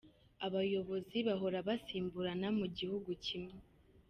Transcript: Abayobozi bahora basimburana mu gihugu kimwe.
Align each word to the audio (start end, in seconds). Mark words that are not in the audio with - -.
Abayobozi 0.45 1.17
bahora 1.27 1.57
basimburana 1.67 2.47
mu 2.59 2.65
gihugu 2.77 3.09
kimwe. 3.25 3.57